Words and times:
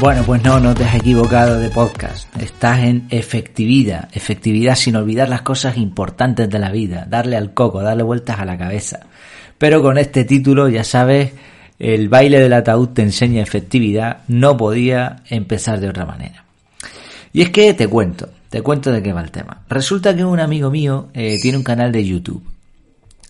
Bueno, 0.00 0.22
pues 0.22 0.44
no, 0.44 0.60
no 0.60 0.76
te 0.76 0.84
has 0.84 0.94
equivocado 0.94 1.58
de 1.58 1.70
podcast. 1.70 2.28
Estás 2.40 2.84
en 2.84 3.08
efectividad. 3.10 4.08
Efectividad 4.12 4.76
sin 4.76 4.94
olvidar 4.94 5.28
las 5.28 5.42
cosas 5.42 5.76
importantes 5.76 6.48
de 6.48 6.58
la 6.60 6.70
vida. 6.70 7.04
Darle 7.10 7.36
al 7.36 7.52
coco, 7.52 7.82
darle 7.82 8.04
vueltas 8.04 8.38
a 8.38 8.44
la 8.44 8.56
cabeza. 8.56 9.00
Pero 9.58 9.82
con 9.82 9.98
este 9.98 10.24
título, 10.24 10.68
ya 10.68 10.84
sabes, 10.84 11.32
el 11.80 12.08
baile 12.08 12.38
del 12.38 12.52
ataúd 12.52 12.90
te 12.90 13.02
enseña 13.02 13.42
efectividad. 13.42 14.18
No 14.28 14.56
podía 14.56 15.24
empezar 15.30 15.80
de 15.80 15.88
otra 15.88 16.06
manera. 16.06 16.44
Y 17.32 17.42
es 17.42 17.50
que 17.50 17.74
te 17.74 17.88
cuento, 17.88 18.30
te 18.50 18.62
cuento 18.62 18.92
de 18.92 19.02
qué 19.02 19.12
va 19.12 19.22
el 19.22 19.32
tema. 19.32 19.62
Resulta 19.68 20.14
que 20.14 20.24
un 20.24 20.38
amigo 20.38 20.70
mío 20.70 21.08
eh, 21.12 21.40
tiene 21.42 21.58
un 21.58 21.64
canal 21.64 21.90
de 21.90 22.06
YouTube. 22.06 22.44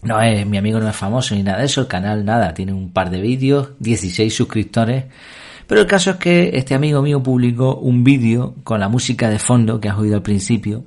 No 0.02 0.20
es, 0.20 0.46
mi 0.46 0.58
amigo 0.58 0.78
no 0.80 0.88
es 0.90 0.96
famoso 0.96 1.34
ni 1.34 1.42
nada 1.42 1.60
de 1.60 1.64
eso, 1.64 1.80
el 1.80 1.86
canal 1.86 2.26
nada, 2.26 2.52
tiene 2.52 2.74
un 2.74 2.92
par 2.92 3.08
de 3.08 3.22
vídeos, 3.22 3.70
16 3.80 4.32
suscriptores 4.32 5.04
pero 5.68 5.82
el 5.82 5.86
caso 5.86 6.12
es 6.12 6.16
que 6.16 6.50
este 6.54 6.74
amigo 6.74 7.02
mío 7.02 7.22
publicó 7.22 7.76
un 7.76 8.02
vídeo 8.02 8.54
con 8.64 8.80
la 8.80 8.88
música 8.88 9.28
de 9.28 9.38
fondo 9.38 9.78
que 9.78 9.90
has 9.90 9.98
oído 9.98 10.16
al 10.16 10.22
principio, 10.22 10.78
un 10.78 10.84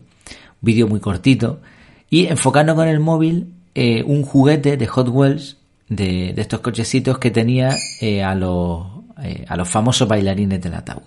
vídeo 0.60 0.88
muy 0.88 1.00
cortito, 1.00 1.62
y 2.10 2.26
enfocando 2.26 2.76
con 2.76 2.88
el 2.88 3.00
móvil 3.00 3.54
eh, 3.76 4.04
un 4.04 4.24
juguete 4.24 4.78
de 4.78 4.88
Hot 4.88 5.08
Wheels, 5.08 5.58
de, 5.88 6.34
estos 6.36 6.62
cochecitos 6.62 7.20
que 7.20 7.30
tenía 7.30 7.78
eh, 8.02 8.24
a, 8.24 8.34
los, 8.34 8.88
eh, 9.22 9.46
a 9.48 9.56
los 9.56 9.70
famosos 9.70 10.08
bailarines 10.08 10.60
del 10.60 10.74
ataúd. 10.74 11.04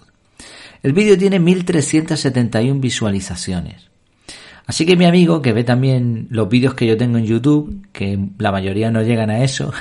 El 0.81 0.93
vídeo 0.93 1.19
tiene 1.19 1.41
1371 1.41 2.81
visualizaciones. 2.81 3.91
Así 4.67 4.87
que 4.87 4.97
mi 4.97 5.05
amigo, 5.05 5.43
que 5.43 5.53
ve 5.53 5.65
también 5.65 6.29
los 6.31 6.49
vídeos 6.49 6.75
que 6.75 6.87
yo 6.87 6.97
tengo 6.97 7.19
en 7.19 7.27
YouTube, 7.27 7.89
que 7.93 8.19
la 8.39 8.53
mayoría 8.53 8.93
no 8.93 9.03
llegan 9.03 9.31
a 9.31 9.43
eso, 9.43 9.73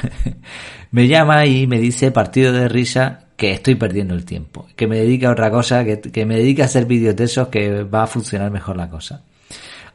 me 0.92 1.08
llama 1.08 1.46
y 1.46 1.68
me 1.68 1.80
dice 1.80 2.10
partido 2.12 2.52
de 2.52 2.68
risa 2.68 3.23
que 3.36 3.52
estoy 3.52 3.76
perdiendo 3.76 4.14
el 4.14 4.26
tiempo, 4.26 4.68
que 4.76 4.88
me 4.88 4.98
dedique 4.98 5.26
a 5.26 5.32
otra 5.32 5.52
cosa, 5.52 5.84
que, 5.84 6.26
me 6.26 6.38
dedique 6.38 6.62
a 6.62 6.66
hacer 6.66 6.86
vídeos 6.86 7.16
de 7.16 7.24
esos 7.26 7.48
que 7.48 7.84
va 7.84 8.04
a 8.04 8.08
funcionar 8.08 8.52
mejor 8.52 8.78
la 8.78 8.90
cosa. 8.90 9.24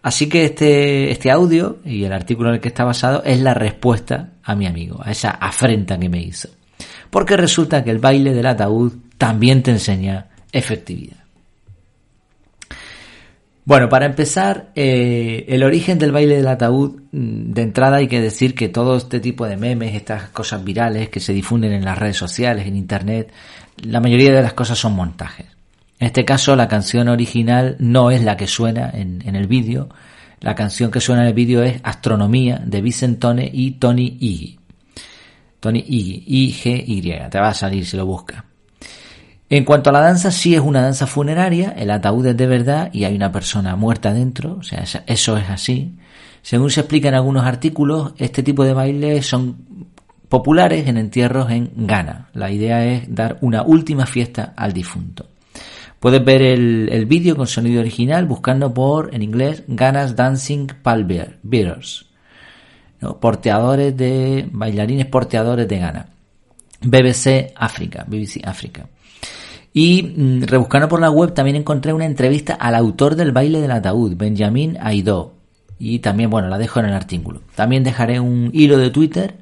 Así 0.02 0.28
que 0.28 0.44
este, 0.44 1.10
este 1.10 1.30
audio 1.30 1.78
y 1.84 2.04
el 2.04 2.12
artículo 2.12 2.50
en 2.50 2.56
el 2.56 2.60
que 2.60 2.68
está 2.68 2.84
basado 2.84 3.22
es 3.24 3.40
la 3.40 3.54
respuesta 3.54 4.30
a 4.42 4.54
mi 4.54 4.66
amigo, 4.66 5.00
a 5.02 5.10
esa 5.10 5.30
afrenta 5.30 5.98
que 5.98 6.08
me 6.08 6.20
hizo. 6.20 6.48
Porque 7.10 7.36
resulta 7.36 7.82
que 7.82 7.90
el 7.90 7.98
baile 7.98 8.34
del 8.34 8.46
ataúd 8.46 8.92
también 9.16 9.62
te 9.62 9.72
enseña 9.72 10.26
efectividad. 10.52 11.27
Bueno, 13.68 13.90
para 13.90 14.06
empezar, 14.06 14.70
eh, 14.76 15.44
el 15.46 15.62
origen 15.62 15.98
del 15.98 16.10
baile 16.10 16.36
del 16.36 16.48
ataúd, 16.48 17.02
mm, 17.12 17.52
de 17.52 17.60
entrada 17.60 17.98
hay 17.98 18.08
que 18.08 18.18
decir 18.18 18.54
que 18.54 18.70
todo 18.70 18.96
este 18.96 19.20
tipo 19.20 19.44
de 19.44 19.58
memes, 19.58 19.94
estas 19.94 20.30
cosas 20.30 20.64
virales 20.64 21.10
que 21.10 21.20
se 21.20 21.34
difunden 21.34 21.72
en 21.72 21.84
las 21.84 21.98
redes 21.98 22.16
sociales, 22.16 22.66
en 22.66 22.76
Internet, 22.76 23.30
la 23.82 24.00
mayoría 24.00 24.32
de 24.32 24.40
las 24.40 24.54
cosas 24.54 24.78
son 24.78 24.94
montajes. 24.94 25.48
En 25.98 26.06
este 26.06 26.24
caso, 26.24 26.56
la 26.56 26.66
canción 26.66 27.08
original 27.08 27.76
no 27.78 28.10
es 28.10 28.24
la 28.24 28.38
que 28.38 28.46
suena 28.46 28.88
en, 28.88 29.20
el 29.36 29.46
vídeo. 29.46 29.90
La 30.40 30.54
canción 30.54 30.90
que 30.90 31.02
suena 31.02 31.20
en 31.20 31.28
el 31.28 31.34
vídeo 31.34 31.62
es 31.62 31.78
Astronomía 31.82 32.62
de 32.64 32.80
Vicentone 32.80 33.50
y 33.52 33.72
Tony 33.72 34.16
Iggy. 34.18 34.58
Tony 35.60 35.84
Iggy, 35.86 36.24
I-G-Y, 36.26 37.28
te 37.28 37.38
va 37.38 37.48
a 37.48 37.54
salir 37.54 37.84
si 37.84 37.98
lo 37.98 38.06
buscas. 38.06 38.47
En 39.50 39.64
cuanto 39.64 39.90
a 39.90 39.92
la 39.94 40.00
danza, 40.00 40.30
sí 40.30 40.54
es 40.54 40.60
una 40.60 40.82
danza 40.82 41.06
funeraria, 41.06 41.70
el 41.70 41.90
ataúd 41.90 42.26
es 42.26 42.36
de 42.36 42.46
verdad 42.46 42.90
y 42.92 43.04
hay 43.04 43.16
una 43.16 43.32
persona 43.32 43.76
muerta 43.76 44.12
dentro, 44.12 44.56
o 44.60 44.62
sea, 44.62 44.84
eso 45.06 45.36
es 45.36 45.48
así. 45.48 45.96
Según 46.42 46.70
se 46.70 46.80
explica 46.80 47.08
en 47.08 47.14
algunos 47.14 47.46
artículos, 47.46 48.12
este 48.18 48.42
tipo 48.42 48.64
de 48.64 48.74
bailes 48.74 49.26
son 49.26 49.56
populares 50.28 50.86
en 50.86 50.98
entierros 50.98 51.50
en 51.50 51.70
Ghana. 51.74 52.28
La 52.34 52.50
idea 52.50 52.84
es 52.84 53.14
dar 53.14 53.38
una 53.40 53.62
última 53.62 54.04
fiesta 54.04 54.52
al 54.54 54.72
difunto. 54.72 55.26
Puedes 55.98 56.24
ver 56.24 56.42
el, 56.42 57.06
vídeo 57.06 57.34
con 57.34 57.46
sonido 57.46 57.80
original 57.80 58.26
buscando 58.26 58.72
por, 58.72 59.14
en 59.14 59.22
inglés, 59.22 59.64
Ghana's 59.66 60.14
Dancing 60.14 60.68
Pallbearers. 60.82 62.06
¿no? 63.00 63.18
Porteadores 63.18 63.96
de, 63.96 64.48
bailarines 64.52 65.06
porteadores 65.06 65.66
de 65.66 65.78
Ghana. 65.78 66.06
BBC 66.82 67.52
África, 67.56 68.04
BBC 68.06 68.46
África. 68.46 68.86
Y 69.78 70.02
mm, 70.02 70.42
rebuscando 70.42 70.88
por 70.88 71.00
la 71.00 71.08
web 71.08 71.34
también 71.34 71.54
encontré 71.54 71.92
una 71.92 72.04
entrevista 72.04 72.54
al 72.54 72.74
autor 72.74 73.14
del 73.14 73.30
baile 73.30 73.60
del 73.60 73.70
ataúd, 73.70 74.16
Benjamin 74.16 74.76
Aidó. 74.80 75.34
Y 75.78 76.00
también, 76.00 76.30
bueno, 76.30 76.48
la 76.48 76.58
dejo 76.58 76.80
en 76.80 76.86
el 76.86 76.94
artículo. 76.94 77.42
También 77.54 77.84
dejaré 77.84 78.18
un 78.18 78.50
hilo 78.52 78.76
de 78.76 78.90
Twitter 78.90 79.36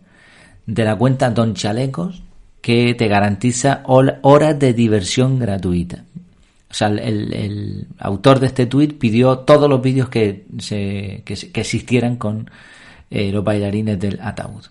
de 0.67 0.85
la 0.85 0.95
cuenta 0.95 1.31
Don 1.31 1.55
Chalecos 1.55 2.23
que 2.61 2.93
te 2.93 3.09
garantiza 3.09 3.83
horas 3.87 4.59
de 4.59 4.75
diversión 4.75 5.39
gratuita. 5.39 6.05
O 6.71 6.75
sea, 6.75 6.89
el, 6.89 7.87
autor 7.99 8.39
de 8.39 8.49
este 8.49 8.67
tweet 8.67 8.89
pidió 8.89 9.39
todos 9.39 9.71
los 9.71 9.81
vídeos 9.81 10.11
que, 10.11 10.45
se, 10.59 11.23
que, 11.25 11.33
existieran 11.33 12.17
con 12.17 12.51
eh, 13.09 13.33
los 13.33 13.43
bailarines 13.43 13.99
del 13.99 14.21
ataúd. 14.21 14.67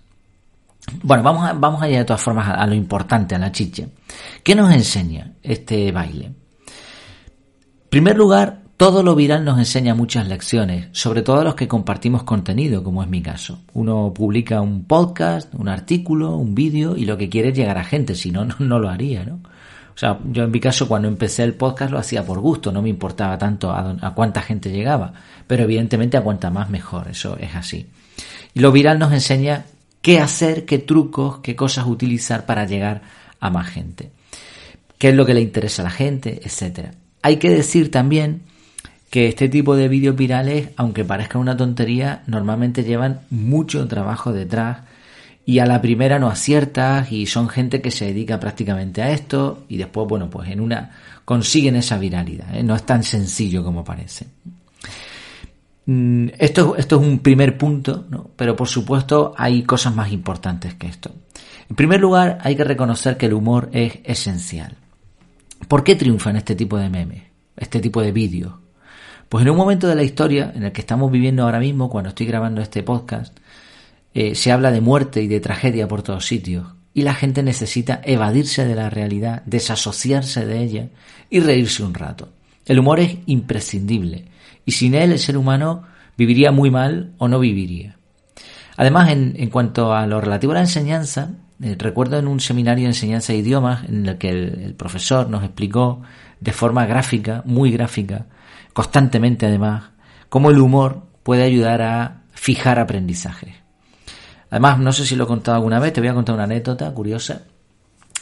Bueno, 1.03 1.23
vamos 1.23 1.49
a, 1.49 1.53
vamos 1.53 1.81
allá 1.81 1.99
de 1.99 2.05
todas 2.05 2.21
formas 2.21 2.47
a, 2.47 2.65
lo 2.67 2.75
importante, 2.75 3.35
a 3.35 3.39
la 3.39 3.51
chiche. 3.51 3.89
¿Qué 4.43 4.55
nos 4.55 4.71
enseña 4.71 5.33
este 5.41 5.91
baile? 5.91 6.25
En 6.25 6.33
primer 7.89 8.17
lugar, 8.17 8.61
todo 8.77 9.03
lo 9.03 9.15
viral 9.15 9.45
nos 9.45 9.57
enseña 9.57 9.95
muchas 9.95 10.27
lecciones, 10.27 10.89
sobre 10.91 11.21
todo 11.21 11.39
a 11.39 11.43
los 11.43 11.55
que 11.55 11.67
compartimos 11.67 12.23
contenido, 12.23 12.83
como 12.83 13.01
es 13.01 13.09
mi 13.09 13.21
caso. 13.21 13.61
Uno 13.73 14.13
publica 14.13 14.61
un 14.61 14.85
podcast, 14.85 15.53
un 15.55 15.69
artículo, 15.69 16.35
un 16.35 16.53
vídeo 16.53 16.95
y 16.97 17.05
lo 17.05 17.17
que 17.17 17.29
quiere 17.29 17.49
es 17.49 17.57
llegar 17.57 17.77
a 17.77 17.83
gente, 17.83 18.15
si 18.15 18.31
no, 18.31 18.45
no 18.59 18.79
lo 18.79 18.89
haría, 18.89 19.23
¿no? 19.23 19.35
O 19.95 19.97
sea, 19.97 20.19
yo 20.29 20.43
en 20.43 20.51
mi 20.51 20.59
caso 20.59 20.89
cuando 20.89 21.07
empecé 21.07 21.43
el 21.43 21.53
podcast 21.53 21.89
lo 21.89 21.97
hacía 21.97 22.25
por 22.25 22.39
gusto, 22.39 22.69
no 22.69 22.81
me 22.81 22.89
importaba 22.89 23.37
tanto 23.37 23.71
a, 23.71 23.95
a 24.01 24.13
cuánta 24.13 24.41
gente 24.41 24.69
llegaba, 24.69 25.13
pero 25.47 25.63
evidentemente 25.63 26.17
a 26.17 26.21
cuanta 26.21 26.49
más 26.49 26.69
mejor, 26.69 27.07
eso 27.07 27.37
es 27.39 27.55
así. 27.55 27.87
Y 28.53 28.59
lo 28.59 28.73
viral 28.73 28.99
nos 28.99 29.13
enseña 29.13 29.63
qué 30.05 30.19
hacer, 30.19 30.65
qué 30.65 30.77
trucos, 30.77 31.39
qué 31.39 31.55
cosas 31.55 31.87
utilizar 31.87 32.45
para 32.45 32.67
llegar 32.67 33.01
a 33.39 33.49
más 33.49 33.67
gente. 33.67 34.11
Qué 34.99 35.09
es 35.09 35.15
lo 35.15 35.25
que 35.25 35.33
le 35.33 35.41
interesa 35.41 35.81
a 35.81 35.85
la 35.85 35.89
gente, 35.89 36.41
etcétera. 36.43 36.91
Hay 37.23 37.37
que 37.37 37.49
decir 37.49 37.89
también 37.89 38.43
que 39.09 39.27
este 39.27 39.49
tipo 39.49 39.75
de 39.75 39.87
vídeos 39.87 40.15
virales, 40.15 40.69
aunque 40.77 41.03
parezca 41.05 41.39
una 41.39 41.57
tontería, 41.57 42.21
normalmente 42.27 42.83
llevan 42.83 43.21
mucho 43.31 43.87
trabajo 43.87 44.31
detrás 44.31 44.81
y 45.43 45.57
a 45.57 45.65
la 45.65 45.81
primera 45.81 46.19
no 46.19 46.27
aciertas 46.27 47.11
y 47.11 47.25
son 47.25 47.49
gente 47.49 47.81
que 47.81 47.89
se 47.89 48.05
dedica 48.05 48.39
prácticamente 48.39 49.01
a 49.01 49.09
esto 49.09 49.65
y 49.69 49.77
después, 49.77 50.07
bueno, 50.07 50.29
pues 50.29 50.51
en 50.51 50.61
una 50.61 50.91
consiguen 51.25 51.77
esa 51.77 51.97
viralidad. 51.97 52.55
¿eh? 52.55 52.61
No 52.61 52.75
es 52.75 52.85
tan 52.85 53.01
sencillo 53.01 53.63
como 53.63 53.83
parece. 53.83 54.27
Mm, 55.85 56.29
esto, 56.39 56.75
esto 56.77 56.99
es 56.99 57.07
un 57.07 57.19
primer 57.19 57.57
punto, 57.57 58.05
¿no? 58.09 58.31
pero 58.35 58.55
por 58.55 58.67
supuesto 58.67 59.33
hay 59.37 59.63
cosas 59.63 59.95
más 59.95 60.11
importantes 60.11 60.73
que 60.75 60.87
esto. 60.87 61.11
En 61.69 61.75
primer 61.75 61.99
lugar, 61.99 62.39
hay 62.41 62.55
que 62.55 62.63
reconocer 62.63 63.17
que 63.17 63.27
el 63.27 63.33
humor 63.33 63.69
es 63.71 63.99
esencial. 64.03 64.75
¿Por 65.67 65.83
qué 65.83 65.95
triunfan 65.95 66.35
este 66.35 66.55
tipo 66.55 66.77
de 66.77 66.89
memes, 66.89 67.23
este 67.57 67.79
tipo 67.79 68.01
de 68.01 68.11
vídeos? 68.11 68.53
Pues 69.29 69.43
en 69.43 69.51
un 69.51 69.57
momento 69.57 69.87
de 69.87 69.95
la 69.95 70.03
historia 70.03 70.51
en 70.55 70.63
el 70.63 70.71
que 70.71 70.81
estamos 70.81 71.11
viviendo 71.11 71.43
ahora 71.43 71.59
mismo, 71.59 71.89
cuando 71.89 72.09
estoy 72.09 72.27
grabando 72.27 72.61
este 72.61 72.83
podcast, 72.83 73.35
eh, 74.13 74.35
se 74.35 74.51
habla 74.51 74.71
de 74.71 74.81
muerte 74.81 75.21
y 75.21 75.27
de 75.27 75.39
tragedia 75.39 75.87
por 75.87 76.03
todos 76.03 76.25
sitios, 76.25 76.67
y 76.93 77.01
la 77.01 77.13
gente 77.13 77.43
necesita 77.43 77.99
evadirse 78.03 78.65
de 78.65 78.75
la 78.75 78.89
realidad, 78.89 79.41
desasociarse 79.45 80.45
de 80.45 80.63
ella 80.63 80.87
y 81.29 81.39
reírse 81.39 81.83
un 81.83 81.93
rato. 81.93 82.29
El 82.65 82.79
humor 82.79 82.99
es 82.99 83.17
imprescindible 83.25 84.25
y 84.65 84.71
sin 84.71 84.95
él 84.95 85.11
el 85.11 85.19
ser 85.19 85.37
humano 85.37 85.83
viviría 86.17 86.51
muy 86.51 86.71
mal 86.71 87.13
o 87.17 87.27
no 87.27 87.39
viviría. 87.39 87.97
Además, 88.77 89.09
en, 89.09 89.49
cuanto 89.49 89.93
a 89.93 90.05
lo 90.05 90.19
relativo 90.19 90.51
a 90.51 90.55
la 90.55 90.61
enseñanza, 90.61 91.29
eh, 91.63 91.75
recuerdo 91.77 92.17
en 92.17 92.27
un 92.27 92.41
seminario 92.41 92.83
de 92.83 92.89
enseñanza 92.89 93.31
de 93.31 93.39
idiomas 93.39 93.87
en 93.87 94.05
el 94.05 94.17
que 94.17 94.29
el, 94.29 94.75
profesor 94.75 95.29
nos 95.29 95.43
explicó 95.43 96.01
de 96.41 96.51
forma 96.51 96.85
gráfica, 96.85 97.41
muy 97.45 97.71
gráfica, 97.71 98.25
constantemente 98.73 99.45
además, 99.45 99.91
cómo 100.27 100.49
el 100.49 100.59
humor 100.59 101.03
puede 101.23 101.43
ayudar 101.43 101.81
a 101.81 102.23
fijar 102.33 102.79
aprendizaje. 102.79 103.55
Además, 104.49 104.79
no 104.79 104.91
sé 104.91 105.05
si 105.05 105.15
lo 105.15 105.23
he 105.23 105.27
contado 105.27 105.55
alguna 105.55 105.79
vez, 105.79 105.93
te 105.93 106.01
voy 106.01 106.09
a 106.09 106.13
contar 106.13 106.35
una 106.35 106.43
anécdota 106.43 106.91
curiosa. 106.91 107.43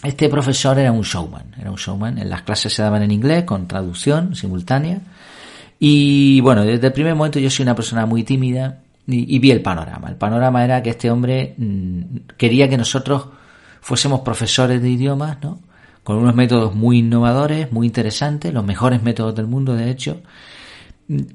Este 0.03 0.29
profesor 0.29 0.77
era 0.77 0.91
un 0.91 1.01
showman, 1.01 1.55
era 1.59 1.71
un 1.71 1.77
showman. 1.77 2.17
En 2.19 2.29
las 2.29 2.43
clases 2.43 2.73
se 2.73 2.83
daban 2.83 3.03
en 3.03 3.11
inglés 3.11 3.43
con 3.43 3.67
traducción 3.67 4.35
simultánea 4.35 5.01
y 5.85 6.39
bueno, 6.39 6.63
desde 6.63 6.87
el 6.87 6.93
primer 6.93 7.13
momento 7.13 7.39
yo 7.39 7.49
soy 7.49 7.63
una 7.63 7.75
persona 7.75 8.05
muy 8.05 8.23
tímida 8.23 8.79
y, 9.05 9.37
vi 9.39 9.51
el 9.51 9.61
panorama. 9.61 10.07
El 10.07 10.15
panorama 10.15 10.63
era 10.63 10.81
que 10.81 10.91
este 10.91 11.11
hombre 11.11 11.55
mm, 11.57 12.01
quería 12.37 12.69
que 12.69 12.77
nosotros 12.77 13.25
fuésemos 13.81 14.21
profesores 14.21 14.81
de 14.81 14.89
idiomas, 14.89 15.39
¿no? 15.41 15.59
Con 16.05 16.19
unos 16.19 16.35
métodos 16.35 16.73
muy 16.73 16.99
innovadores, 16.99 17.69
muy 17.73 17.85
interesantes, 17.85 18.53
los 18.53 18.63
mejores 18.63 19.03
métodos 19.03 19.35
del 19.35 19.47
mundo, 19.47 19.75
de 19.75 19.89
hecho. 19.89 20.21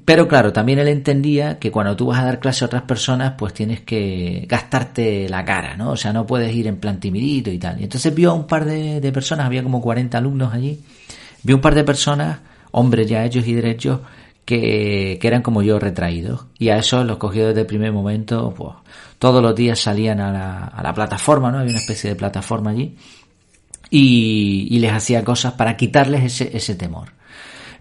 Pero 0.03 0.27
claro, 0.27 0.51
también 0.51 0.79
él 0.79 0.87
entendía 0.87 1.59
que 1.59 1.69
cuando 1.69 1.95
tú 1.95 2.07
vas 2.07 2.17
a 2.19 2.25
dar 2.25 2.39
clase 2.39 2.65
a 2.65 2.67
otras 2.67 2.81
personas, 2.81 3.35
pues 3.37 3.53
tienes 3.53 3.81
que 3.81 4.47
gastarte 4.49 5.29
la 5.29 5.45
cara, 5.45 5.77
¿no? 5.77 5.91
O 5.91 5.95
sea, 5.95 6.11
no 6.11 6.25
puedes 6.25 6.51
ir 6.55 6.65
en 6.65 6.77
plan 6.77 6.99
timidito 6.99 7.51
y 7.51 7.59
tal. 7.59 7.79
Y 7.79 7.83
entonces 7.83 8.15
vio 8.15 8.31
a 8.31 8.33
un 8.33 8.47
par 8.47 8.65
de, 8.65 8.99
de 8.99 9.11
personas, 9.11 9.45
había 9.45 9.61
como 9.61 9.79
40 9.79 10.17
alumnos 10.17 10.51
allí, 10.55 10.79
vi 11.43 11.53
un 11.53 11.61
par 11.61 11.75
de 11.75 11.83
personas, 11.83 12.39
hombres 12.71 13.07
ya 13.07 13.23
hechos 13.23 13.47
y 13.47 13.53
derechos, 13.53 13.99
que, 14.49 15.19
eran 15.21 15.43
como 15.43 15.61
yo 15.61 15.77
retraídos. 15.77 16.47
Y 16.57 16.69
a 16.69 16.77
eso 16.77 17.03
los 17.03 17.17
cogió 17.17 17.47
desde 17.47 17.61
el 17.61 17.67
primer 17.67 17.91
momento, 17.91 18.51
pues 18.57 18.73
todos 19.19 19.43
los 19.43 19.55
días 19.55 19.79
salían 19.79 20.19
a 20.19 20.31
la, 20.31 20.63
a 20.65 20.81
la 20.81 20.91
plataforma, 20.91 21.51
¿no? 21.51 21.59
Había 21.59 21.73
una 21.73 21.79
especie 21.79 22.09
de 22.09 22.15
plataforma 22.15 22.71
allí. 22.71 22.97
Y, 23.91 24.79
les 24.79 24.91
hacía 24.91 25.23
cosas 25.23 25.53
para 25.53 25.77
quitarles 25.77 26.41
ese, 26.41 26.75
temor. 26.75 27.09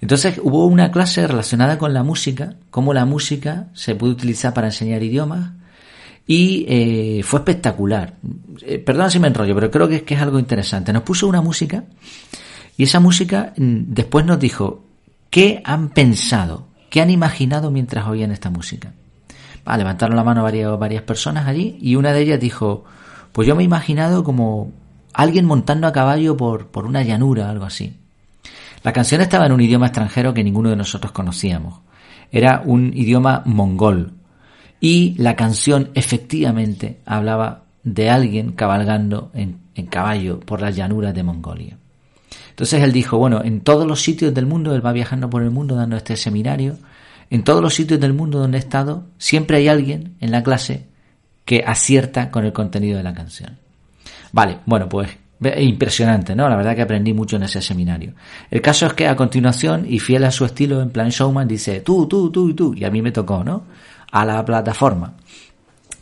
Entonces 0.03 0.39
hubo 0.43 0.67
una 0.67 0.91
clase 0.91 1.27
relacionada 1.27 1.79
con 1.79 1.95
la 1.95 2.03
música, 2.03 2.57
cómo 2.71 2.93
la 2.93 3.07
música 3.07 3.69
se 3.73 3.95
puede 3.95 4.13
utilizar 4.13 4.53
para 4.53 4.69
enseñar 4.69 5.03
idiomas 5.03 5.53
y 6.27 6.67
eh, 6.69 7.23
fue 7.25 7.41
espectacular. 7.41 8.17
Eh, 8.63 8.79
perdona 8.79 9.11
si 9.11 9.19
me 9.19 9.29
enrollo, 9.29 9.55
pero 9.55 9.71
creo 9.71 9.89
que 9.89 9.97
es, 9.97 10.03
que 10.03 10.15
es 10.15 10.21
algo 10.21 10.39
interesante. 10.39 10.93
Nos 10.93 11.03
puso 11.03 11.27
una 11.27 11.41
música 11.41 11.85
y 12.77 12.85
esa 12.85 13.01
música 13.01 13.55
mm, 13.57 13.85
después 13.89 14.25
nos 14.25 14.39
dijo 14.39 14.88
qué 15.31 15.63
han 15.65 15.91
pensado, 15.91 16.69
qué 16.91 17.01
han 17.01 17.11
imaginado 17.11 17.71
mientras 17.71 18.07
oían 18.07 18.33
esta 18.33 18.51
música. 18.51 18.93
Ah, 19.65 19.77
levantaron 19.77 20.17
la 20.17 20.25
mano 20.25 20.43
varias, 20.43 20.79
varias 20.79 21.03
personas 21.03 21.47
allí 21.47 21.77
y 21.81 21.97
una 21.97 22.13
de 22.13 22.23
ellas 22.23 22.41
dijo, 22.41 22.85
pues 23.33 23.47
yo 23.47 23.55
me 23.55 23.63
he 23.63 23.67
imaginado 23.67 24.25
como 24.25 24.73
alguien 25.13 25.45
montando 25.45 25.87
a 25.87 25.93
caballo 25.93 26.37
por, 26.37 26.69
por 26.69 26.87
una 26.87 27.03
llanura, 27.03 27.51
algo 27.51 27.67
así. 27.67 27.95
La 28.83 28.93
canción 28.93 29.21
estaba 29.21 29.47
en 29.47 29.53
un 29.53 29.61
idioma 29.61 29.87
extranjero 29.87 30.33
que 30.33 30.45
ninguno 30.45 30.71
de 30.71 30.77
nosotros 30.77 31.13
conocíamos. 31.13 31.81
Era 32.31 32.63
un 32.65 32.93
idioma 32.95 33.43
mongol. 33.45 34.15
Y 34.81 35.15
la 35.19 35.35
canción 35.35 35.91
efectivamente 35.95 37.01
hablaba 37.05 37.65
de 37.83 38.11
alguien 38.11 38.53
cabalgando 38.53 39.31
en, 39.35 39.59
en 39.75 39.87
caballo 39.87 40.41
por 40.41 40.61
las 40.61 40.77
llanuras 40.77 41.15
de 41.15 41.23
Mongolia. 41.25 41.79
Entonces 42.59 42.83
él 42.83 42.93
dijo, 42.93 43.19
bueno, 43.19 43.43
en 43.45 43.61
todos 43.61 43.87
los 43.87 44.03
sitios 44.03 44.35
del 44.35 44.47
mundo, 44.47 44.75
él 44.75 44.85
va 44.85 44.93
viajando 44.93 45.31
por 45.31 45.43
el 45.43 45.51
mundo 45.51 45.77
dando 45.77 45.97
este 45.97 46.17
seminario, 46.17 46.77
en 47.31 47.45
todos 47.45 47.63
los 47.63 47.75
sitios 47.75 48.01
del 48.01 48.15
mundo 48.15 48.39
donde 48.39 48.59
he 48.59 48.61
estado, 48.61 49.07
siempre 49.17 49.59
hay 49.59 49.69
alguien 49.69 50.17
en 50.21 50.33
la 50.33 50.43
clase 50.43 50.87
que 51.45 51.63
acierta 51.65 52.31
con 52.31 52.45
el 52.45 52.53
contenido 52.53 52.97
de 52.97 53.05
la 53.05 53.15
canción. 53.15 53.59
Vale, 54.33 54.59
bueno, 54.67 54.89
pues 54.89 55.09
Impresionante, 55.41 56.35
¿no? 56.35 56.49
La 56.49 56.57
verdad 56.57 56.75
que 56.75 56.83
aprendí 56.83 57.13
mucho 57.13 57.37
en 57.37 57.45
ese 57.45 57.63
seminario. 57.63 58.15
El 58.51 58.61
caso 58.61 58.87
es 58.87 58.95
que 58.95 59.07
a 59.07 59.15
continuación, 59.15 59.87
y 59.89 60.01
fiel 60.01 60.25
a 60.25 60.33
su 60.33 60.45
estilo 60.45 60.83
en 60.83 60.91
plan 60.91 61.11
showman, 61.11 61.47
dice 61.47 61.81
tú, 61.81 62.09
tú, 62.09 62.31
tú 62.33 62.49
y 62.49 62.55
tú, 62.55 62.75
y 62.75 62.85
a 62.85 62.91
mí 62.91 63.03
me 63.03 63.13
tocó, 63.13 63.45
¿no? 63.45 63.63
A 64.11 64.25
la 64.25 64.45
plataforma. 64.45 65.15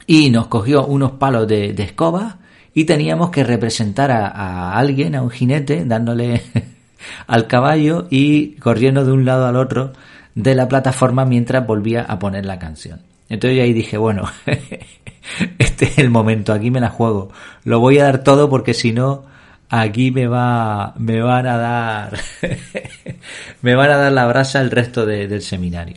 Y 0.06 0.31
nos 0.31 0.47
cogió 0.47 0.87
unos 0.87 1.12
palos 1.12 1.47
de, 1.47 1.75
escoba 1.79 2.38
y 2.76 2.84
teníamos 2.84 3.31
que 3.31 3.43
representar 3.43 4.11
a, 4.11 4.76
alguien, 4.76 5.14
a 5.14 5.23
un 5.23 5.31
jinete, 5.31 5.87
dándole 5.87 6.43
al 7.26 7.46
caballo 7.46 8.06
y 8.11 8.56
corriendo 8.56 9.02
de 9.06 9.12
un 9.12 9.25
lado 9.25 9.46
al 9.46 9.56
otro 9.56 9.94
de 10.34 10.55
la 10.55 10.69
plataforma 10.69 11.25
mientras 11.25 11.67
volvía 11.67 12.02
a 12.02 12.19
poner 12.19 12.44
la 12.44 12.58
canción. 12.58 13.00
Entonces 13.31 13.56
yo 13.56 13.62
ahí 13.62 13.73
dije, 13.73 13.96
bueno, 13.96 14.25
este 15.58 15.87
es 15.87 15.99
el 15.99 16.11
momento, 16.11 16.52
aquí 16.52 16.70
me 16.70 16.81
la 16.81 16.90
juego. 16.90 17.32
Lo 17.64 17.81
voy 17.81 17.99
a 17.99 18.05
dar 18.05 18.23
todo 18.23 18.50
porque 18.50 18.75
si 18.75 18.93
no, 18.93 19.25
aquí 19.70 20.11
me 20.11 20.26
va, 20.26 20.93
me 20.99 21.23
van 21.23 21.46
a 21.46 21.56
dar, 21.56 22.19
me 23.62 23.75
van 23.75 23.90
a 23.90 23.96
dar 23.96 24.12
la 24.12 24.26
brasa 24.26 24.61
el 24.61 24.70
resto 24.70 25.06
del 25.06 25.40
seminario. 25.40 25.96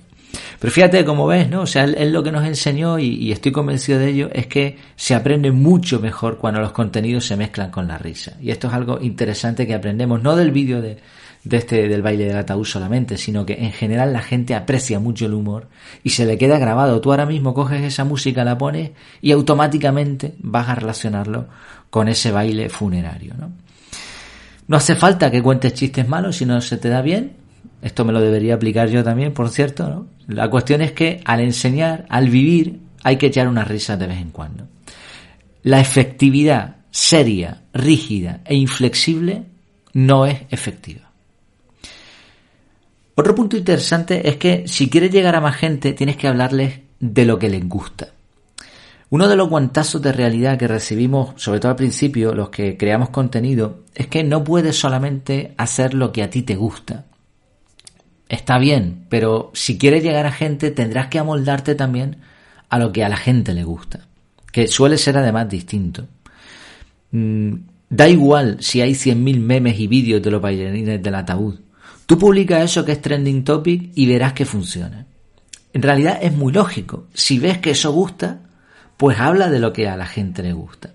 Pero 0.60 0.72
fíjate, 0.72 1.06
como 1.06 1.26
ves, 1.26 1.50
¿no? 1.50 1.62
O 1.62 1.66
sea, 1.66 1.86
él, 1.86 2.12
lo 2.12 2.22
que 2.22 2.32
nos 2.32 2.46
enseñó, 2.46 3.00
y, 3.00 3.08
y, 3.08 3.32
estoy 3.32 3.52
convencido 3.52 3.98
de 3.98 4.10
ello, 4.10 4.30
es 4.34 4.48
que 4.48 4.78
se 4.96 5.16
aprende 5.16 5.52
mucho 5.52 6.00
mejor 6.00 6.38
cuando 6.38 6.60
los 6.60 6.74
contenidos 6.74 7.26
se 7.26 7.38
mezclan 7.38 7.72
con 7.72 7.88
la 7.88 7.98
risa. 7.98 8.34
Y 8.42 8.52
esto 8.52 8.68
es 8.68 8.74
algo 8.74 9.00
interesante 9.02 9.66
que 9.66 9.74
aprendemos, 9.74 10.22
no 10.22 10.36
del 10.36 10.52
vídeo 10.52 10.82
de, 10.82 10.98
de 11.44 11.58
este 11.58 11.88
del 11.88 12.02
baile 12.02 12.26
del 12.26 12.38
ataúd 12.38 12.66
solamente, 12.66 13.18
sino 13.18 13.46
que 13.46 13.54
en 13.54 13.72
general 13.72 14.12
la 14.12 14.22
gente 14.22 14.56
aprecia 14.56 15.00
mucho 15.00 15.26
el 15.26 15.34
humor 15.34 15.68
y 16.04 16.10
se 16.10 16.26
le 16.26 16.38
queda 16.38 16.60
grabado. 16.60 17.00
Tú 17.02 17.12
ahora 17.12 17.26
mismo 17.26 17.54
coges 17.54 17.82
esa 17.82 18.04
música, 18.04 18.44
la 18.44 18.58
pones 18.58 18.92
y 19.22 19.32
automáticamente 19.32 20.36
vas 20.40 20.68
a 20.68 20.76
relacionarlo 20.76 21.48
con 21.90 22.08
ese 22.08 22.32
baile 22.32 22.70
funerario. 22.70 23.34
¿no? 23.38 23.52
no 24.68 24.78
hace 24.78 24.96
falta 24.96 25.32
que 25.32 25.42
cuentes 25.42 25.74
chistes 25.74 26.08
malos 26.08 26.38
si 26.38 26.46
no 26.46 26.62
se 26.62 26.78
te 26.78 26.90
da 26.90 27.02
bien. 27.02 27.39
Esto 27.82 28.04
me 28.06 28.14
lo 28.14 28.20
debería 28.20 28.56
aplicar 28.56 28.90
yo 28.90 29.04
también, 29.04 29.34
por 29.34 29.50
cierto. 29.50 29.90
¿no? 29.90 30.08
La 30.28 30.50
cuestión 30.50 30.82
es 30.82 30.92
que 30.92 31.22
al 31.26 31.40
enseñar, 31.40 32.06
al 32.10 32.30
vivir, 32.30 32.80
hay 33.04 33.18
que 33.18 33.28
echar 33.28 33.48
una 33.48 33.64
risa 33.64 33.98
de 33.98 34.08
vez 34.08 34.20
en 34.20 34.32
cuando. 34.32 34.68
La 35.64 35.80
efectividad 35.80 36.78
seria, 36.92 37.64
rígida 37.74 38.42
e 38.46 38.56
inflexible 38.56 39.44
no 39.94 40.26
es 40.26 40.42
efectiva. 40.50 41.10
Otro 43.16 43.36
punto 43.36 43.58
interesante 43.58 44.30
es 44.30 44.38
que 44.38 44.68
si 44.68 44.90
quieres 44.90 45.12
llegar 45.12 45.36
a 45.36 45.42
más 45.42 45.56
gente 45.56 45.94
tienes 45.94 46.16
que 46.16 46.28
hablarles 46.28 46.80
de 47.00 47.26
lo 47.26 47.38
que 47.38 47.50
les 47.50 47.68
gusta. 47.68 48.10
Uno 49.10 49.28
de 49.28 49.36
los 49.36 49.50
guantazos 49.50 50.02
de 50.02 50.12
realidad 50.12 50.58
que 50.58 50.68
recibimos, 50.68 51.34
sobre 51.36 51.60
todo 51.60 51.72
al 51.72 51.76
principio, 51.76 52.34
los 52.36 52.50
que 52.50 52.78
creamos 52.78 53.10
contenido, 53.10 53.80
es 53.96 54.08
que 54.08 54.24
no 54.24 54.44
puedes 54.44 54.78
solamente 54.78 55.54
hacer 55.58 55.96
lo 55.96 56.12
que 56.12 56.22
a 56.22 56.30
ti 56.30 56.44
te 56.44 56.56
gusta. 56.56 57.06
Está 58.30 58.60
bien, 58.60 59.06
pero 59.10 59.52
si 59.56 59.80
quieres 59.80 60.04
llegar 60.04 60.28
a 60.28 60.32
gente 60.32 60.70
tendrás 60.70 61.08
que 61.08 61.18
amoldarte 61.18 61.74
también 61.74 62.18
a 62.70 62.78
lo 62.78 62.92
que 62.94 63.04
a 63.04 63.10
la 63.10 63.18
gente 63.18 63.56
le 63.56 63.64
gusta, 63.64 64.08
que 64.52 64.68
suele 64.68 65.00
ser 65.00 65.18
además 65.18 65.50
distinto. 65.50 66.08
Mm, 67.12 67.54
da 67.90 68.08
igual 68.08 68.58
si 68.62 68.82
hay 68.82 68.92
100.000 68.92 69.40
memes 69.40 69.80
y 69.80 69.88
vídeos 69.88 70.22
de 70.22 70.30
los 70.30 70.42
bailarines 70.42 71.02
del 71.02 71.16
ataúd. 71.16 71.60
Tú 72.06 72.20
publicas 72.20 72.64
eso 72.64 72.86
que 72.86 72.92
es 72.92 73.02
trending 73.02 73.44
topic 73.44 73.92
y 73.96 74.06
verás 74.06 74.34
que 74.34 74.46
funciona. 74.46 75.08
En 75.74 75.82
realidad 75.82 76.20
es 76.22 76.34
muy 76.34 76.54
lógico. 76.54 77.08
Si 77.14 77.40
ves 77.40 77.58
que 77.58 77.72
eso 77.72 77.92
gusta, 77.92 78.42
pues 78.98 79.20
habla 79.20 79.50
de 79.50 79.60
lo 79.60 79.74
que 79.74 79.88
a 79.88 79.98
la 79.98 80.06
gente 80.06 80.44
le 80.44 80.54
gusta. 80.54 80.92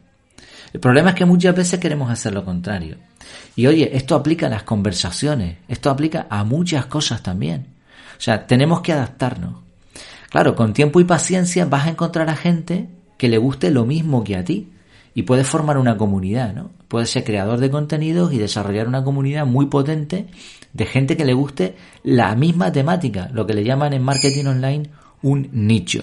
El 0.75 0.81
problema 0.81 1.11
es 1.11 1.15
que 1.15 1.25
muchas 1.25 1.55
veces 1.55 1.79
queremos 1.79 2.11
hacer 2.11 2.35
lo 2.35 2.45
contrario. 2.45 2.97
Y 3.55 3.69
oye, 3.69 3.97
esto 3.97 4.17
aplica 4.17 4.49
a 4.49 4.51
las 4.51 4.65
conversaciones, 4.65 5.59
esto 5.69 5.89
aplica 5.89 6.27
a 6.29 6.43
muchas 6.43 6.87
cosas 6.87 7.23
también. 7.23 7.69
O 8.19 8.21
sea, 8.21 8.49
tenemos 8.49 8.81
que 8.81 8.93
adaptarnos. 8.93 9.55
Claro, 10.31 10.57
con 10.57 10.73
tiempo 10.73 10.99
y 10.99 11.05
paciencia 11.05 11.65
vas 11.65 11.87
a 11.87 11.91
encontrar 11.91 12.29
a 12.29 12.35
gente 12.35 12.89
que 13.17 13.29
le 13.29 13.39
guste 13.39 13.71
lo 13.71 13.87
mismo 13.87 14.25
que 14.25 14.37
a 14.37 14.45
ti 14.45 14.73
y 15.15 15.23
puedes 15.23 15.47
formar 15.47 15.79
una 15.79 15.97
comunidad, 15.97 16.53
¿no? 16.53 16.73
Puedes 16.89 17.09
ser 17.09 17.23
creador 17.23 17.61
de 17.61 17.71
contenidos 17.71 18.33
y 18.33 18.39
desarrollar 18.39 18.89
una 18.89 19.05
comunidad 19.05 19.47
muy 19.47 19.67
potente 19.67 20.27
de 20.73 20.87
gente 20.87 21.17
que 21.17 21.25
le 21.25 21.35
guste 21.35 21.77
la 22.03 22.35
misma 22.35 22.73
temática, 22.73 23.31
lo 23.33 23.47
que 23.47 23.55
le 23.55 23.63
llaman 23.63 23.93
en 23.93 24.03
marketing 24.03 24.47
online 24.47 24.91
un 25.23 25.49
nicho. 25.53 26.03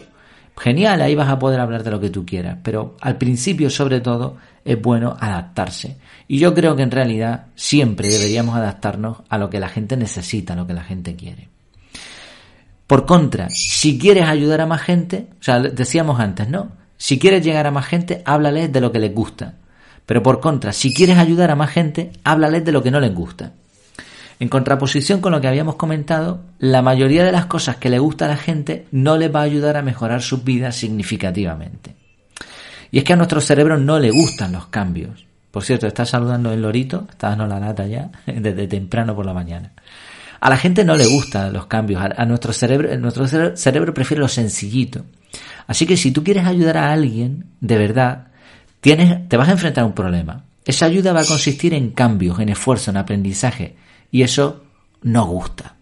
Genial, 0.57 1.01
ahí 1.01 1.15
vas 1.15 1.29
a 1.29 1.39
poder 1.39 1.59
hablar 1.59 1.83
de 1.83 1.91
lo 1.91 1.99
que 1.99 2.09
tú 2.09 2.25
quieras, 2.25 2.57
pero 2.61 2.95
al 3.01 3.17
principio 3.17 3.69
sobre 3.69 3.99
todo 4.01 4.37
es 4.63 4.79
bueno 4.79 5.15
adaptarse. 5.19 5.97
Y 6.27 6.39
yo 6.39 6.53
creo 6.53 6.75
que 6.75 6.83
en 6.83 6.91
realidad 6.91 7.47
siempre 7.55 8.09
deberíamos 8.09 8.55
adaptarnos 8.55 9.17
a 9.29 9.37
lo 9.37 9.49
que 9.49 9.59
la 9.59 9.69
gente 9.69 9.97
necesita, 9.97 10.53
a 10.53 10.55
lo 10.55 10.67
que 10.67 10.73
la 10.73 10.83
gente 10.83 11.15
quiere. 11.15 11.49
Por 12.85 13.05
contra, 13.05 13.49
si 13.49 13.97
quieres 13.97 14.27
ayudar 14.27 14.61
a 14.61 14.65
más 14.65 14.81
gente, 14.81 15.27
o 15.39 15.43
sea, 15.43 15.59
decíamos 15.59 16.19
antes, 16.19 16.49
¿no? 16.49 16.73
Si 16.97 17.17
quieres 17.17 17.43
llegar 17.43 17.65
a 17.65 17.71
más 17.71 17.85
gente, 17.85 18.21
háblales 18.25 18.71
de 18.71 18.81
lo 18.81 18.91
que 18.91 18.99
les 18.99 19.15
gusta. 19.15 19.55
Pero 20.05 20.21
por 20.21 20.39
contra, 20.39 20.73
si 20.73 20.93
quieres 20.93 21.17
ayudar 21.17 21.51
a 21.51 21.55
más 21.55 21.71
gente, 21.71 22.11
háblales 22.23 22.65
de 22.65 22.71
lo 22.71 22.83
que 22.83 22.91
no 22.91 22.99
les 22.99 23.15
gusta. 23.15 23.53
En 24.41 24.49
contraposición 24.49 25.21
con 25.21 25.33
lo 25.33 25.39
que 25.39 25.47
habíamos 25.47 25.75
comentado, 25.75 26.41
la 26.57 26.81
mayoría 26.81 27.23
de 27.23 27.31
las 27.31 27.45
cosas 27.45 27.75
que 27.75 27.91
le 27.91 27.99
gusta 27.99 28.25
a 28.25 28.29
la 28.29 28.37
gente 28.37 28.87
no 28.91 29.15
les 29.15 29.31
va 29.31 29.41
a 29.41 29.43
ayudar 29.43 29.77
a 29.77 29.83
mejorar 29.83 30.23
sus 30.23 30.43
vidas 30.43 30.75
significativamente. 30.75 31.95
Y 32.89 32.97
es 32.97 33.03
que 33.03 33.13
a 33.13 33.17
nuestro 33.17 33.39
cerebro 33.39 33.77
no 33.77 33.99
le 33.99 34.09
gustan 34.09 34.53
los 34.53 34.65
cambios. 34.65 35.27
Por 35.51 35.63
cierto, 35.63 35.85
está 35.85 36.07
saludando 36.07 36.51
el 36.51 36.59
lorito, 36.59 37.05
está 37.07 37.29
dando 37.29 37.45
la 37.45 37.59
lata 37.59 37.85
ya, 37.85 38.09
desde 38.25 38.65
temprano 38.65 39.15
por 39.15 39.27
la 39.27 39.35
mañana. 39.35 39.73
A 40.39 40.49
la 40.49 40.57
gente 40.57 40.83
no 40.83 40.97
le 40.97 41.05
gustan 41.05 41.53
los 41.53 41.67
cambios, 41.67 42.01
a, 42.01 42.25
nuestro 42.25 42.51
cerebro, 42.51 42.97
nuestro 42.97 43.27
cerebro 43.55 43.93
prefiere 43.93 44.21
lo 44.21 44.27
sencillito. 44.27 45.05
Así 45.67 45.85
que 45.85 45.97
si 45.97 46.11
tú 46.11 46.23
quieres 46.23 46.47
ayudar 46.47 46.77
a 46.77 46.91
alguien, 46.91 47.45
de 47.59 47.77
verdad, 47.77 48.29
tienes, 48.79 49.29
te 49.29 49.37
vas 49.37 49.49
a 49.49 49.51
enfrentar 49.51 49.83
a 49.83 49.87
un 49.87 49.93
problema. 49.93 50.45
Esa 50.65 50.87
ayuda 50.87 51.13
va 51.13 51.21
a 51.21 51.25
consistir 51.25 51.75
en 51.75 51.91
cambios, 51.91 52.39
en 52.39 52.49
esfuerzo, 52.49 52.89
en 52.89 52.97
aprendizaje, 52.97 53.75
y 54.11 54.23
eso 54.23 54.63
no 55.01 55.25
gusta. 55.25 55.75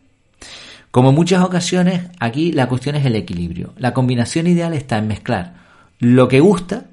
Como 0.92 1.10
en 1.10 1.16
muchas 1.16 1.44
ocasiones, 1.44 2.04
aquí 2.20 2.52
la 2.52 2.68
cuestión 2.68 2.96
es 2.96 3.06
el 3.06 3.16
equilibrio. 3.16 3.74
La 3.78 3.94
combinación 3.94 4.48
ideal 4.48 4.74
está 4.74 4.98
en 4.98 5.08
mezclar 5.08 5.56
lo 6.00 6.28
que 6.28 6.40
gusta 6.40 6.86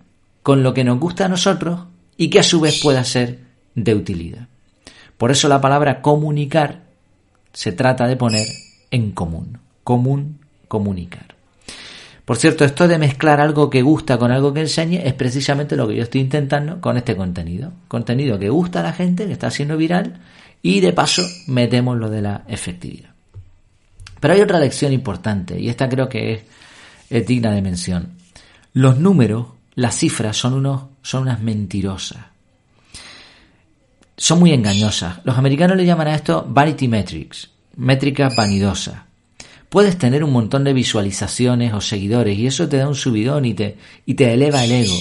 con 0.42 0.62
lo 0.62 0.74
que 0.74 0.84
nos 0.84 0.98
gusta 0.98 1.26
a 1.26 1.28
nosotros 1.28 1.80
y 2.16 2.28
que 2.28 2.40
a 2.40 2.44
su 2.44 2.60
vez 2.60 2.80
pueda 2.82 3.04
ser 3.04 3.38
de 3.74 3.94
utilidad. 3.94 4.48
Por 5.16 5.30
eso 5.30 5.48
la 5.48 5.60
palabra 5.60 6.02
comunicar 6.02 6.82
se 7.52 7.72
trata 7.72 8.06
de 8.06 8.16
poner 8.16 8.46
en 8.90 9.12
común. 9.12 9.58
Común, 9.82 10.40
comunicar. 10.68 11.34
Por 12.24 12.36
cierto, 12.36 12.64
esto 12.64 12.88
de 12.88 12.98
mezclar 12.98 13.40
algo 13.40 13.70
que 13.70 13.82
gusta 13.82 14.18
con 14.18 14.32
algo 14.32 14.52
que 14.52 14.60
enseñe 14.60 15.00
es 15.04 15.14
precisamente 15.14 15.76
lo 15.76 15.86
que 15.86 15.94
yo 15.94 16.02
estoy 16.02 16.20
intentando 16.20 16.80
con 16.80 16.96
este 16.96 17.16
contenido. 17.16 17.72
Contenido 17.86 18.38
que 18.38 18.48
gusta 18.48 18.80
a 18.80 18.82
la 18.82 18.92
gente, 18.92 19.26
que 19.26 19.32
está 19.32 19.50
siendo 19.50 19.76
viral, 19.76 20.20
y 20.66 20.80
de 20.80 20.92
paso 20.92 21.22
metemos 21.46 21.96
lo 21.96 22.10
de 22.10 22.22
la 22.22 22.42
efectividad. 22.48 23.10
Pero 24.18 24.34
hay 24.34 24.40
otra 24.40 24.58
lección 24.58 24.92
importante, 24.92 25.60
y 25.60 25.68
esta 25.68 25.88
creo 25.88 26.08
que 26.08 26.42
es, 27.08 27.26
digna 27.26 27.52
de 27.52 27.62
mención. 27.62 28.14
Los 28.72 28.98
números, 28.98 29.46
las 29.76 29.96
cifras, 29.96 30.36
son, 30.36 30.54
unos, 30.54 30.86
son 31.02 31.22
unas 31.22 31.40
mentirosas. 31.40 32.18
Son 34.16 34.40
muy 34.40 34.52
engañosas. 34.52 35.20
Los 35.22 35.38
americanos 35.38 35.76
le 35.76 35.86
llaman 35.86 36.08
a 36.08 36.16
esto 36.16 36.44
vanity 36.48 36.88
metrics, 36.88 37.48
métricas 37.76 38.34
vanidosas. 38.34 39.02
Puedes 39.68 39.96
tener 39.98 40.24
un 40.24 40.32
montón 40.32 40.64
de 40.64 40.72
visualizaciones 40.72 41.74
o 41.74 41.80
seguidores 41.80 42.36
y 42.36 42.48
eso 42.48 42.68
te 42.68 42.78
da 42.78 42.88
un 42.88 42.96
subidón 42.96 43.44
y 43.44 43.54
te, 43.54 43.76
y 44.04 44.14
te 44.14 44.32
eleva 44.32 44.64
el 44.64 44.72
ego. 44.72 44.96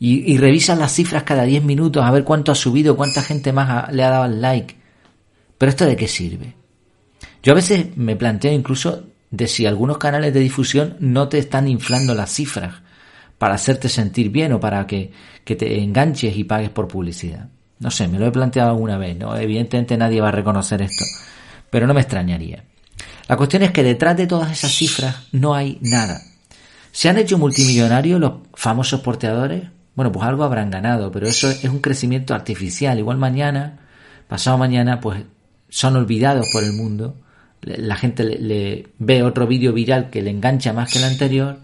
Y, 0.00 0.32
y 0.32 0.38
revisas 0.38 0.76
las 0.76 0.92
cifras 0.92 1.22
cada 1.22 1.44
10 1.44 1.62
minutos 1.62 2.02
a 2.02 2.10
ver 2.10 2.24
cuánto 2.24 2.50
ha 2.50 2.56
subido, 2.56 2.96
cuánta 2.96 3.22
gente 3.22 3.52
más 3.52 3.92
le 3.92 4.02
ha 4.02 4.10
dado 4.10 4.24
el 4.24 4.40
like. 4.40 4.75
Pero 5.58 5.70
esto 5.70 5.86
de 5.86 5.96
qué 5.96 6.08
sirve? 6.08 6.54
Yo 7.42 7.52
a 7.52 7.56
veces 7.56 7.96
me 7.96 8.16
planteo 8.16 8.52
incluso 8.52 9.04
de 9.30 9.46
si 9.48 9.66
algunos 9.66 9.98
canales 9.98 10.32
de 10.34 10.40
difusión 10.40 10.96
no 11.00 11.28
te 11.28 11.38
están 11.38 11.68
inflando 11.68 12.14
las 12.14 12.32
cifras 12.32 12.74
para 13.38 13.54
hacerte 13.54 13.88
sentir 13.88 14.30
bien 14.30 14.52
o 14.52 14.60
para 14.60 14.86
que, 14.86 15.12
que 15.44 15.56
te 15.56 15.82
enganches 15.82 16.36
y 16.36 16.44
pagues 16.44 16.70
por 16.70 16.88
publicidad. 16.88 17.48
No 17.78 17.90
sé, 17.90 18.08
me 18.08 18.18
lo 18.18 18.26
he 18.26 18.32
planteado 18.32 18.70
alguna 18.70 18.96
vez, 18.96 19.16
¿no? 19.16 19.36
Evidentemente 19.36 19.96
nadie 19.96 20.20
va 20.20 20.28
a 20.28 20.32
reconocer 20.32 20.80
esto, 20.80 21.04
pero 21.70 21.86
no 21.86 21.94
me 21.94 22.00
extrañaría. 22.00 22.64
La 23.28 23.36
cuestión 23.36 23.62
es 23.62 23.72
que 23.72 23.82
detrás 23.82 24.16
de 24.16 24.26
todas 24.26 24.52
esas 24.52 24.72
cifras 24.72 25.28
no 25.32 25.54
hay 25.54 25.78
nada. 25.82 26.22
¿Se 26.92 27.08
han 27.10 27.18
hecho 27.18 27.36
multimillonarios 27.36 28.18
los 28.18 28.32
famosos 28.54 29.00
porteadores? 29.00 29.64
Bueno, 29.94 30.12
pues 30.12 30.24
algo 30.26 30.44
habrán 30.44 30.70
ganado, 30.70 31.10
pero 31.10 31.26
eso 31.26 31.50
es 31.50 31.64
un 31.64 31.80
crecimiento 31.80 32.34
artificial. 32.34 32.98
Igual 32.98 33.18
mañana, 33.18 33.80
pasado 34.28 34.56
mañana, 34.56 35.00
pues 35.00 35.24
son 35.76 35.94
olvidados 35.94 36.48
por 36.54 36.64
el 36.64 36.72
mundo. 36.72 37.16
La 37.60 37.96
gente 37.96 38.24
le, 38.24 38.88
ve 38.98 39.22
otro 39.22 39.46
vídeo 39.46 39.74
viral 39.74 40.08
que 40.08 40.22
le 40.22 40.30
engancha 40.30 40.72
más 40.72 40.90
que 40.90 40.98
el 40.98 41.04
anterior 41.04 41.58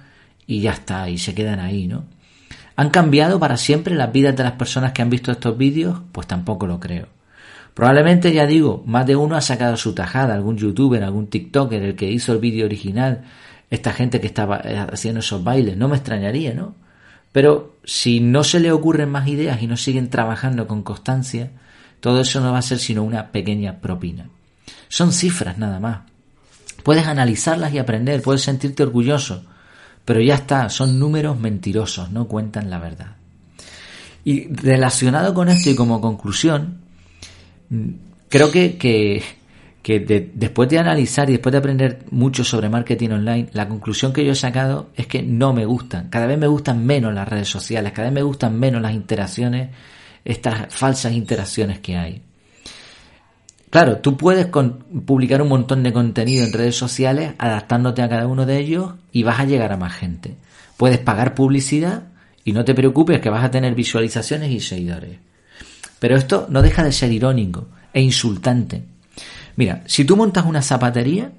y 0.46 0.60
ya 0.60 0.72
está, 0.72 1.08
y 1.08 1.16
se 1.16 1.34
quedan 1.34 1.60
ahí, 1.60 1.86
¿no? 1.86 2.04
¿Han 2.76 2.90
cambiado 2.90 3.40
para 3.40 3.56
siempre 3.56 3.94
las 3.94 4.12
vidas 4.12 4.36
de 4.36 4.42
las 4.42 4.52
personas 4.52 4.92
que 4.92 5.00
han 5.00 5.08
visto 5.08 5.32
estos 5.32 5.56
vídeos? 5.56 6.00
Pues 6.12 6.26
tampoco 6.26 6.66
lo 6.66 6.78
creo. 6.78 7.06
Probablemente, 7.72 8.34
ya 8.34 8.44
digo, 8.44 8.82
más 8.84 9.06
de 9.06 9.16
uno 9.16 9.34
ha 9.34 9.40
sacado 9.40 9.78
su 9.78 9.94
tajada, 9.94 10.34
algún 10.34 10.58
youtuber, 10.58 11.02
algún 11.02 11.28
tiktoker, 11.28 11.82
el 11.82 11.96
que 11.96 12.10
hizo 12.10 12.34
el 12.34 12.38
vídeo 12.38 12.66
original, 12.66 13.22
esta 13.70 13.94
gente 13.94 14.20
que 14.20 14.26
estaba 14.26 14.60
eh, 14.62 14.76
haciendo 14.92 15.20
esos 15.20 15.42
bailes, 15.42 15.78
no 15.78 15.88
me 15.88 15.96
extrañaría, 15.96 16.52
¿no? 16.52 16.74
Pero 17.32 17.76
si 17.84 18.20
no 18.20 18.44
se 18.44 18.60
le 18.60 18.72
ocurren 18.72 19.08
más 19.08 19.26
ideas 19.26 19.62
y 19.62 19.66
no 19.66 19.78
siguen 19.78 20.10
trabajando 20.10 20.66
con 20.66 20.82
constancia, 20.82 21.50
todo 22.02 22.20
eso 22.20 22.40
no 22.40 22.50
va 22.50 22.58
a 22.58 22.62
ser 22.62 22.80
sino 22.80 23.04
una 23.04 23.30
pequeña 23.30 23.78
propina. 23.78 24.28
Son 24.88 25.12
cifras 25.12 25.56
nada 25.56 25.78
más. 25.78 26.00
Puedes 26.82 27.06
analizarlas 27.06 27.72
y 27.72 27.78
aprender, 27.78 28.20
puedes 28.22 28.42
sentirte 28.42 28.82
orgulloso, 28.82 29.44
pero 30.04 30.20
ya 30.20 30.34
está, 30.34 30.68
son 30.68 30.98
números 30.98 31.38
mentirosos, 31.38 32.10
no 32.10 32.26
cuentan 32.26 32.70
la 32.70 32.80
verdad. 32.80 33.12
Y 34.24 34.52
relacionado 34.52 35.32
con 35.32 35.48
esto 35.48 35.70
y 35.70 35.76
como 35.76 36.00
conclusión, 36.00 36.78
creo 38.28 38.50
que, 38.50 38.76
que, 39.80 40.32
después 40.34 40.68
de 40.70 40.80
analizar 40.80 41.30
y 41.30 41.34
después 41.34 41.52
de 41.52 41.58
aprender 41.58 42.00
mucho 42.10 42.42
sobre 42.42 42.68
marketing 42.68 43.10
online, 43.10 43.48
la 43.52 43.68
conclusión 43.68 44.12
que 44.12 44.24
yo 44.24 44.32
he 44.32 44.34
sacado 44.34 44.90
es 44.96 45.06
que 45.06 45.22
no 45.22 45.52
me 45.52 45.66
gustan. 45.66 46.08
Cada 46.10 46.26
vez 46.26 46.36
me 46.36 46.48
gustan 46.48 46.84
menos 46.84 47.14
las 47.14 47.28
redes 47.28 47.48
sociales, 47.48 47.92
cada 47.92 48.08
vez 48.08 48.14
me 48.14 48.22
gustan 48.24 48.58
menos 48.58 48.82
las 48.82 48.92
interacciones, 48.92 49.70
estas 50.24 50.74
falsas 50.74 51.12
interacciones 51.12 51.80
que 51.80 51.96
hay. 51.96 52.22
Claro, 53.70 53.98
tú 53.98 54.18
puedes 54.18 54.46
publicar 54.46 55.40
un 55.40 55.48
montón 55.48 55.82
de 55.82 55.94
contenido 55.94 56.44
en 56.44 56.52
redes 56.52 56.76
sociales 56.76 57.32
adaptándote 57.38 58.02
a 58.02 58.08
cada 58.08 58.26
uno 58.26 58.44
de 58.44 58.58
ellos 58.58 58.92
y 59.12 59.22
vas 59.22 59.40
a 59.40 59.46
llegar 59.46 59.72
a 59.72 59.78
más 59.78 59.94
gente. 59.94 60.36
Puedes 60.76 60.98
pagar 60.98 61.34
publicidad 61.34 62.02
y 62.44 62.52
no 62.52 62.64
te 62.64 62.74
preocupes 62.74 63.20
que 63.20 63.30
vas 63.30 63.44
a 63.44 63.50
tener 63.50 63.74
visualizaciones 63.74 64.50
y 64.50 64.60
seguidores. 64.60 65.18
Pero 65.98 66.16
esto 66.16 66.46
no 66.50 66.60
deja 66.60 66.84
de 66.84 66.92
ser 66.92 67.12
irónico 67.12 67.68
e 67.94 68.02
insultante. 68.02 68.84
Mira, 69.56 69.84
si 69.86 70.04
tú 70.04 70.16
montas 70.16 70.44
una 70.44 70.60
zapatería, 70.60 71.32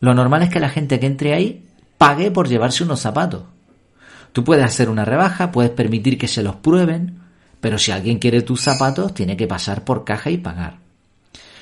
lo 0.00 0.14
normal 0.14 0.42
es 0.42 0.50
que 0.50 0.60
la 0.60 0.68
gente 0.68 1.00
que 1.00 1.06
entre 1.06 1.34
ahí 1.34 1.64
pague 1.98 2.30
por 2.30 2.48
llevarse 2.48 2.84
unos 2.84 3.00
zapatos. 3.00 3.42
Tú 4.32 4.44
puedes 4.44 4.64
hacer 4.64 4.88
una 4.88 5.04
rebaja, 5.04 5.50
puedes 5.50 5.70
permitir 5.72 6.18
que 6.18 6.28
se 6.28 6.42
los 6.42 6.56
prueben, 6.56 7.21
pero 7.62 7.78
si 7.78 7.92
alguien 7.92 8.18
quiere 8.18 8.42
tus 8.42 8.60
zapatos, 8.60 9.14
tiene 9.14 9.36
que 9.36 9.46
pasar 9.46 9.84
por 9.84 10.04
caja 10.04 10.30
y 10.30 10.36
pagar. 10.36 10.78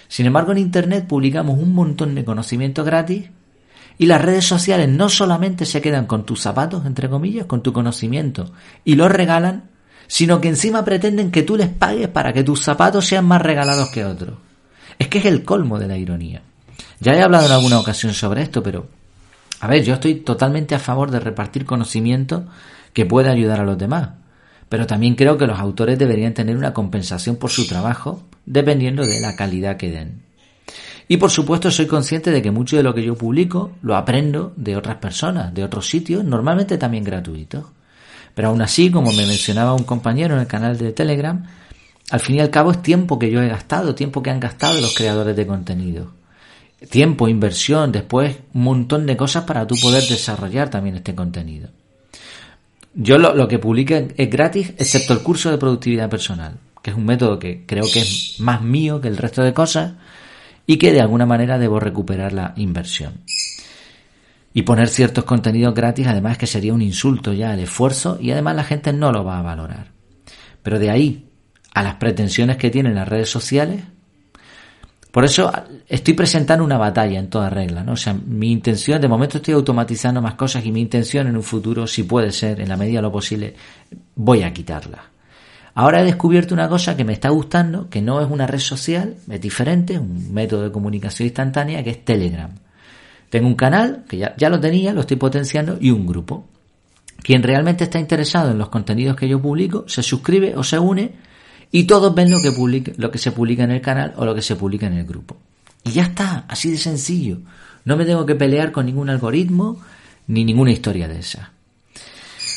Sin 0.08 0.24
embargo, 0.24 0.50
en 0.50 0.56
Internet 0.56 1.06
publicamos 1.06 1.58
un 1.58 1.74
montón 1.74 2.14
de 2.14 2.24
conocimiento 2.24 2.84
gratis 2.84 3.28
y 3.98 4.06
las 4.06 4.22
redes 4.22 4.46
sociales 4.46 4.88
no 4.88 5.10
solamente 5.10 5.66
se 5.66 5.82
quedan 5.82 6.06
con 6.06 6.24
tus 6.24 6.40
zapatos, 6.40 6.86
entre 6.86 7.10
comillas, 7.10 7.44
con 7.44 7.62
tu 7.62 7.74
conocimiento, 7.74 8.50
y 8.82 8.94
los 8.94 9.12
regalan, 9.12 9.64
sino 10.06 10.40
que 10.40 10.48
encima 10.48 10.86
pretenden 10.86 11.30
que 11.30 11.42
tú 11.42 11.54
les 11.54 11.68
pagues 11.68 12.08
para 12.08 12.32
que 12.32 12.42
tus 12.42 12.62
zapatos 12.62 13.04
sean 13.04 13.26
más 13.26 13.42
regalados 13.42 13.90
que 13.90 14.06
otros. 14.06 14.38
Es 14.98 15.08
que 15.08 15.18
es 15.18 15.26
el 15.26 15.44
colmo 15.44 15.78
de 15.78 15.86
la 15.86 15.98
ironía. 15.98 16.40
Ya 17.00 17.12
he 17.12 17.22
hablado 17.22 17.44
en 17.44 17.52
alguna 17.52 17.78
ocasión 17.78 18.14
sobre 18.14 18.40
esto, 18.40 18.62
pero 18.62 18.86
a 19.60 19.66
ver, 19.66 19.84
yo 19.84 19.92
estoy 19.92 20.14
totalmente 20.14 20.74
a 20.74 20.78
favor 20.78 21.10
de 21.10 21.20
repartir 21.20 21.66
conocimiento 21.66 22.46
que 22.94 23.04
pueda 23.04 23.32
ayudar 23.32 23.60
a 23.60 23.64
los 23.64 23.76
demás. 23.76 24.19
Pero 24.70 24.86
también 24.86 25.16
creo 25.16 25.36
que 25.36 25.48
los 25.48 25.58
autores 25.58 25.98
deberían 25.98 26.32
tener 26.32 26.56
una 26.56 26.72
compensación 26.72 27.36
por 27.36 27.50
su 27.50 27.66
trabajo, 27.66 28.22
dependiendo 28.46 29.04
de 29.04 29.20
la 29.20 29.34
calidad 29.36 29.76
que 29.76 29.90
den. 29.90 30.22
Y 31.08 31.16
por 31.16 31.32
supuesto 31.32 31.72
soy 31.72 31.86
consciente 31.86 32.30
de 32.30 32.40
que 32.40 32.52
mucho 32.52 32.76
de 32.76 32.84
lo 32.84 32.94
que 32.94 33.02
yo 33.02 33.16
publico 33.16 33.72
lo 33.82 33.96
aprendo 33.96 34.52
de 34.54 34.76
otras 34.76 34.98
personas, 34.98 35.52
de 35.52 35.64
otros 35.64 35.90
sitios, 35.90 36.24
normalmente 36.24 36.78
también 36.78 37.02
gratuitos. 37.02 37.64
Pero 38.32 38.48
aún 38.48 38.62
así, 38.62 38.92
como 38.92 39.12
me 39.12 39.26
mencionaba 39.26 39.74
un 39.74 39.82
compañero 39.82 40.36
en 40.36 40.42
el 40.42 40.46
canal 40.46 40.78
de 40.78 40.92
Telegram, 40.92 41.44
al 42.12 42.20
fin 42.20 42.36
y 42.36 42.40
al 42.40 42.50
cabo 42.50 42.70
es 42.70 42.80
tiempo 42.80 43.18
que 43.18 43.28
yo 43.28 43.42
he 43.42 43.48
gastado, 43.48 43.96
tiempo 43.96 44.22
que 44.22 44.30
han 44.30 44.38
gastado 44.38 44.80
los 44.80 44.94
creadores 44.94 45.34
de 45.34 45.48
contenido. 45.48 46.12
Tiempo, 46.88 47.26
inversión, 47.26 47.90
después 47.90 48.36
un 48.54 48.62
montón 48.62 49.04
de 49.04 49.16
cosas 49.16 49.42
para 49.42 49.66
tú 49.66 49.74
poder 49.82 50.04
desarrollar 50.04 50.70
también 50.70 50.94
este 50.94 51.16
contenido. 51.16 51.70
Yo 52.94 53.18
lo, 53.18 53.34
lo 53.34 53.46
que 53.46 53.58
publique 53.58 54.08
es 54.16 54.30
gratis, 54.30 54.70
excepto 54.78 55.12
el 55.12 55.20
curso 55.20 55.50
de 55.50 55.58
productividad 55.58 56.10
personal, 56.10 56.58
que 56.82 56.90
es 56.90 56.96
un 56.96 57.04
método 57.04 57.38
que 57.38 57.64
creo 57.66 57.84
que 57.84 58.00
es 58.00 58.36
más 58.40 58.62
mío 58.62 59.00
que 59.00 59.08
el 59.08 59.16
resto 59.16 59.42
de 59.42 59.54
cosas 59.54 59.94
y 60.66 60.76
que 60.76 60.92
de 60.92 61.00
alguna 61.00 61.26
manera 61.26 61.58
debo 61.58 61.80
recuperar 61.80 62.32
la 62.32 62.52
inversión. 62.56 63.22
Y 64.52 64.62
poner 64.62 64.88
ciertos 64.88 65.24
contenidos 65.24 65.74
gratis, 65.74 66.08
además 66.08 66.36
que 66.36 66.46
sería 66.46 66.74
un 66.74 66.82
insulto 66.82 67.32
ya 67.32 67.52
al 67.52 67.60
esfuerzo 67.60 68.18
y 68.20 68.32
además 68.32 68.56
la 68.56 68.64
gente 68.64 68.92
no 68.92 69.12
lo 69.12 69.24
va 69.24 69.38
a 69.38 69.42
valorar. 69.42 69.92
Pero 70.62 70.78
de 70.78 70.90
ahí 70.90 71.30
a 71.74 71.82
las 71.82 71.94
pretensiones 71.96 72.56
que 72.56 72.70
tienen 72.70 72.94
las 72.94 73.08
redes 73.08 73.30
sociales, 73.30 73.84
por 75.10 75.24
eso 75.24 75.50
estoy 75.88 76.14
presentando 76.14 76.64
una 76.64 76.78
batalla 76.78 77.18
en 77.18 77.28
toda 77.28 77.50
regla, 77.50 77.82
¿no? 77.82 77.92
O 77.92 77.96
sea, 77.96 78.14
mi 78.14 78.52
intención, 78.52 79.00
de 79.00 79.08
momento 79.08 79.38
estoy 79.38 79.54
automatizando 79.54 80.22
más 80.22 80.34
cosas 80.34 80.64
y 80.64 80.70
mi 80.70 80.80
intención 80.80 81.26
en 81.26 81.36
un 81.36 81.42
futuro, 81.42 81.86
si 81.86 82.04
puede 82.04 82.30
ser, 82.30 82.60
en 82.60 82.68
la 82.68 82.76
medida 82.76 82.98
de 82.98 83.02
lo 83.02 83.12
posible, 83.12 83.54
voy 84.14 84.42
a 84.42 84.52
quitarla. 84.52 85.02
Ahora 85.74 86.00
he 86.00 86.04
descubierto 86.04 86.54
una 86.54 86.68
cosa 86.68 86.96
que 86.96 87.04
me 87.04 87.12
está 87.12 87.30
gustando, 87.30 87.88
que 87.88 88.02
no 88.02 88.20
es 88.20 88.30
una 88.30 88.46
red 88.46 88.60
social, 88.60 89.16
es 89.28 89.40
diferente, 89.40 89.98
un 89.98 90.32
método 90.32 90.62
de 90.62 90.72
comunicación 90.72 91.26
instantánea, 91.26 91.82
que 91.82 91.90
es 91.90 92.04
Telegram. 92.04 92.50
Tengo 93.30 93.48
un 93.48 93.54
canal, 93.54 94.04
que 94.08 94.18
ya, 94.18 94.34
ya 94.36 94.48
lo 94.48 94.60
tenía, 94.60 94.92
lo 94.92 95.00
estoy 95.00 95.16
potenciando, 95.16 95.76
y 95.80 95.90
un 95.90 96.06
grupo. 96.06 96.46
Quien 97.22 97.42
realmente 97.42 97.84
está 97.84 97.98
interesado 97.98 98.50
en 98.50 98.58
los 98.58 98.68
contenidos 98.68 99.16
que 99.16 99.28
yo 99.28 99.40
publico, 99.40 99.84
se 99.88 100.02
suscribe 100.02 100.56
o 100.56 100.62
se 100.62 100.78
une 100.78 101.12
y 101.72 101.84
todos 101.84 102.14
ven 102.14 102.30
lo 102.30 102.38
que, 102.40 102.52
publica, 102.52 102.92
lo 102.96 103.10
que 103.10 103.18
se 103.18 103.32
publica 103.32 103.64
en 103.64 103.70
el 103.70 103.80
canal 103.80 104.12
o 104.16 104.24
lo 104.24 104.34
que 104.34 104.42
se 104.42 104.56
publica 104.56 104.86
en 104.86 104.94
el 104.94 105.04
grupo. 105.04 105.36
Y 105.84 105.92
ya 105.92 106.02
está, 106.04 106.44
así 106.48 106.70
de 106.70 106.76
sencillo. 106.76 107.38
No 107.84 107.96
me 107.96 108.04
tengo 108.04 108.26
que 108.26 108.34
pelear 108.34 108.72
con 108.72 108.86
ningún 108.86 109.08
algoritmo 109.08 109.80
ni 110.26 110.44
ninguna 110.44 110.72
historia 110.72 111.08
de 111.08 111.20
esa. 111.20 111.52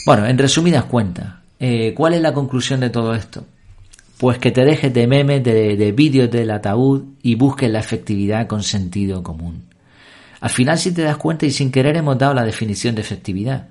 Bueno, 0.06 0.26
en 0.26 0.38
resumidas 0.38 0.86
cuentas, 0.86 1.36
eh, 1.60 1.94
¿cuál 1.96 2.14
es 2.14 2.22
la 2.22 2.34
conclusión 2.34 2.80
de 2.80 2.90
todo 2.90 3.16
esto? 3.16 3.46
Pues 4.18 4.38
que 4.38 4.52
te 4.52 4.66
dejes 4.66 4.94
de 4.94 5.08
memes, 5.08 5.44
de, 5.44 5.78
de 5.78 5.92
vídeos 5.92 6.30
del 6.30 6.52
ataúd 6.52 7.04
y 7.22 7.36
busques 7.36 7.70
la 7.70 7.80
efectividad 7.80 8.48
con 8.48 8.64
sentido 8.64 9.24
común. 9.24 9.64
Al 10.42 10.50
final, 10.50 10.78
si 10.78 10.92
te 10.92 11.04
das 11.04 11.18
cuenta 11.18 11.46
y 11.46 11.52
sin 11.52 11.72
querer 11.72 11.96
hemos 11.96 12.18
dado 12.18 12.34
la 12.34 12.44
definición 12.44 12.96
de 12.96 13.02
efectividad. 13.02 13.68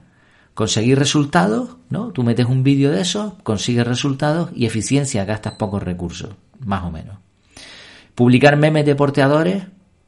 Conseguir 0.54 0.98
resultados, 0.98 1.76
¿no? 1.88 2.12
Tú 2.12 2.22
metes 2.22 2.46
un 2.46 2.62
vídeo 2.62 2.90
de 2.90 3.00
eso, 3.00 3.38
consigues 3.42 3.86
resultados 3.86 4.50
y 4.54 4.66
eficiencia, 4.66 5.24
gastas 5.24 5.54
pocos 5.54 5.82
recursos, 5.82 6.30
más 6.64 6.84
o 6.84 6.90
menos. 6.90 7.18
Publicar 8.14 8.56
memes 8.56 8.84
de 8.84 8.94
porteadores 8.94 9.64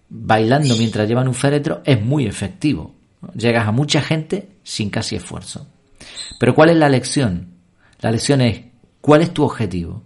bailando 0.09 0.77
mientras 0.77 1.09
llevan 1.09 1.29
un 1.29 1.35
féretro 1.35 1.83
es 1.85 2.01
muy 2.03 2.27
efectivo. 2.27 2.95
Llegas 3.35 3.67
a 3.67 3.73
mucha 3.73 4.03
gente 4.03 4.51
sin 4.63 4.91
casi 4.91 5.17
esfuerzo. 5.17 5.67
Pero 6.39 6.55
¿cuál 6.55 6.71
es 6.71 6.77
la 6.77 6.89
lección? 6.89 7.55
La 8.01 8.11
lección 8.11 8.41
es, 8.43 8.61
¿cuál 9.01 9.23
es 9.23 9.33
tu 9.33 9.43
objetivo? 9.45 10.05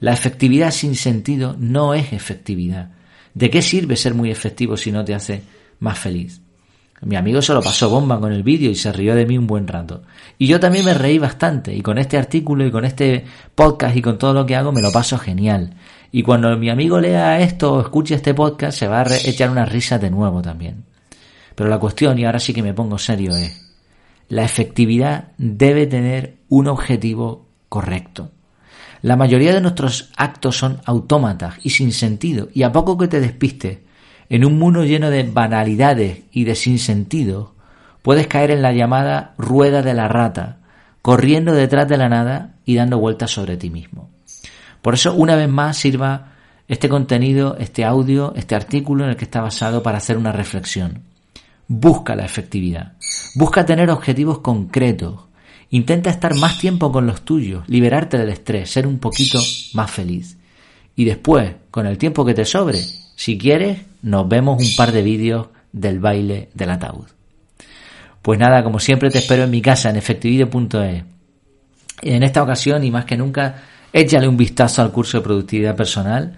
La 0.00 0.12
efectividad 0.12 0.72
sin 0.72 0.96
sentido 0.96 1.54
no 1.58 1.94
es 1.94 2.12
efectividad. 2.12 2.90
¿De 3.34 3.48
qué 3.48 3.62
sirve 3.62 3.96
ser 3.96 4.14
muy 4.14 4.30
efectivo 4.30 4.76
si 4.76 4.90
no 4.90 5.04
te 5.04 5.14
hace 5.14 5.42
más 5.78 5.98
feliz? 5.98 6.41
Mi 7.04 7.16
amigo 7.16 7.42
se 7.42 7.52
lo 7.52 7.60
pasó 7.60 7.90
bomba 7.90 8.20
con 8.20 8.32
el 8.32 8.44
vídeo 8.44 8.70
y 8.70 8.76
se 8.76 8.92
rió 8.92 9.16
de 9.16 9.26
mí 9.26 9.36
un 9.36 9.48
buen 9.48 9.66
rato. 9.66 10.02
Y 10.38 10.46
yo 10.46 10.60
también 10.60 10.84
me 10.84 10.94
reí 10.94 11.18
bastante. 11.18 11.74
Y 11.74 11.82
con 11.82 11.98
este 11.98 12.16
artículo 12.16 12.64
y 12.64 12.70
con 12.70 12.84
este 12.84 13.24
podcast 13.54 13.96
y 13.96 14.02
con 14.02 14.18
todo 14.18 14.32
lo 14.32 14.46
que 14.46 14.54
hago 14.54 14.70
me 14.70 14.80
lo 14.80 14.92
paso 14.92 15.18
genial. 15.18 15.74
Y 16.12 16.22
cuando 16.22 16.56
mi 16.56 16.70
amigo 16.70 17.00
lea 17.00 17.40
esto 17.40 17.74
o 17.74 17.80
escuche 17.80 18.14
este 18.14 18.34
podcast 18.34 18.78
se 18.78 18.86
va 18.86 19.00
a 19.00 19.16
echar 19.24 19.50
una 19.50 19.64
risa 19.64 19.98
de 19.98 20.10
nuevo 20.10 20.42
también. 20.42 20.84
Pero 21.56 21.68
la 21.68 21.78
cuestión, 21.78 22.18
y 22.18 22.24
ahora 22.24 22.38
sí 22.38 22.54
que 22.54 22.62
me 22.62 22.74
pongo 22.74 22.98
serio, 22.98 23.34
es, 23.34 23.74
la 24.28 24.44
efectividad 24.44 25.32
debe 25.38 25.86
tener 25.86 26.36
un 26.48 26.68
objetivo 26.68 27.48
correcto. 27.68 28.30
La 29.02 29.16
mayoría 29.16 29.52
de 29.52 29.60
nuestros 29.60 30.10
actos 30.16 30.56
son 30.56 30.80
autómatas 30.84 31.56
y 31.64 31.70
sin 31.70 31.92
sentido, 31.92 32.48
y 32.54 32.62
a 32.62 32.70
poco 32.70 32.96
que 32.96 33.08
te 33.08 33.20
despistes, 33.20 33.78
en 34.32 34.46
un 34.46 34.58
mundo 34.58 34.82
lleno 34.82 35.10
de 35.10 35.24
banalidades 35.24 36.22
y 36.32 36.44
de 36.44 36.54
sinsentido, 36.54 37.54
puedes 38.00 38.28
caer 38.28 38.50
en 38.50 38.62
la 38.62 38.72
llamada 38.72 39.34
rueda 39.36 39.82
de 39.82 39.92
la 39.92 40.08
rata, 40.08 40.56
corriendo 41.02 41.52
detrás 41.52 41.86
de 41.86 41.98
la 41.98 42.08
nada 42.08 42.54
y 42.64 42.76
dando 42.76 42.98
vueltas 42.98 43.30
sobre 43.30 43.58
ti 43.58 43.68
mismo. 43.68 44.08
Por 44.80 44.94
eso, 44.94 45.12
una 45.12 45.36
vez 45.36 45.50
más, 45.50 45.76
sirva 45.76 46.32
este 46.66 46.88
contenido, 46.88 47.58
este 47.58 47.84
audio, 47.84 48.32
este 48.34 48.54
artículo 48.54 49.04
en 49.04 49.10
el 49.10 49.16
que 49.16 49.26
está 49.26 49.42
basado 49.42 49.82
para 49.82 49.98
hacer 49.98 50.16
una 50.16 50.32
reflexión. 50.32 51.02
Busca 51.68 52.16
la 52.16 52.24
efectividad. 52.24 52.94
Busca 53.34 53.66
tener 53.66 53.90
objetivos 53.90 54.38
concretos. 54.38 55.24
Intenta 55.68 56.08
estar 56.08 56.34
más 56.36 56.58
tiempo 56.58 56.90
con 56.90 57.06
los 57.06 57.20
tuyos, 57.20 57.68
liberarte 57.68 58.16
del 58.16 58.30
estrés, 58.30 58.70
ser 58.70 58.86
un 58.86 58.98
poquito 58.98 59.42
más 59.74 59.90
feliz. 59.90 60.38
Y 60.96 61.04
después, 61.04 61.52
con 61.70 61.86
el 61.86 61.98
tiempo 61.98 62.24
que 62.24 62.32
te 62.32 62.46
sobre, 62.46 62.78
si 63.14 63.36
quieres, 63.36 63.91
nos 64.02 64.28
vemos 64.28 64.62
un 64.62 64.76
par 64.76 64.92
de 64.92 65.02
vídeos 65.02 65.48
del 65.72 66.00
baile 66.00 66.50
del 66.54 66.70
ataúd. 66.70 67.06
Pues 68.20 68.38
nada, 68.38 68.62
como 68.62 68.78
siempre 68.78 69.10
te 69.10 69.18
espero 69.18 69.44
en 69.44 69.50
mi 69.50 69.62
casa 69.62 69.90
en 69.90 69.96
efectividad.es. 69.96 71.04
En 72.02 72.22
esta 72.22 72.42
ocasión 72.42 72.84
y 72.84 72.90
más 72.90 73.04
que 73.04 73.16
nunca, 73.16 73.62
échale 73.92 74.28
un 74.28 74.36
vistazo 74.36 74.82
al 74.82 74.92
curso 74.92 75.18
de 75.18 75.24
productividad 75.24 75.76
personal, 75.76 76.36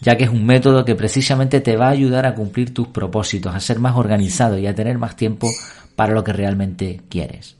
ya 0.00 0.16
que 0.16 0.24
es 0.24 0.30
un 0.30 0.44
método 0.44 0.84
que 0.84 0.94
precisamente 0.94 1.60
te 1.60 1.76
va 1.76 1.88
a 1.88 1.90
ayudar 1.90 2.26
a 2.26 2.34
cumplir 2.34 2.72
tus 2.72 2.88
propósitos, 2.88 3.54
a 3.54 3.60
ser 3.60 3.78
más 3.78 3.96
organizado 3.96 4.58
y 4.58 4.66
a 4.66 4.74
tener 4.74 4.98
más 4.98 5.16
tiempo 5.16 5.50
para 5.94 6.14
lo 6.14 6.24
que 6.24 6.32
realmente 6.32 7.00
quieres. 7.08 7.56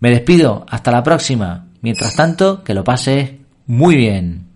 Me 0.00 0.10
despido, 0.10 0.64
hasta 0.68 0.92
la 0.92 1.02
próxima. 1.02 1.66
Mientras 1.80 2.14
tanto, 2.14 2.62
que 2.62 2.74
lo 2.74 2.84
pases 2.84 3.32
muy 3.66 3.96
bien. 3.96 4.47